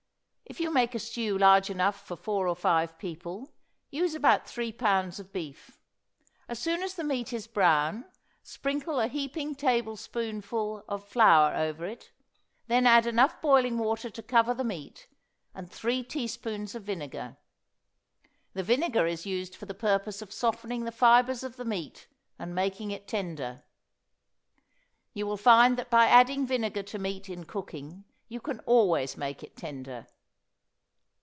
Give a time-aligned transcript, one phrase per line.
[0.51, 3.53] If you make a stew large enough for four or five people,
[3.89, 5.77] use about three pounds of beef.
[6.49, 8.03] As soon as the meat is brown,
[8.43, 12.11] sprinkle a heaping tablespoonful of flour over it;
[12.67, 15.07] then add enough boiling water to cover the meat,
[15.55, 17.37] and three teaspoons of vinegar.
[18.51, 22.53] The vinegar is used for the purpose of softening the fibres of the meat and
[22.53, 23.63] making it tender.
[25.13, 29.43] You will find that by adding vinegar to meat in cooking, you can always make
[29.43, 30.07] it tender.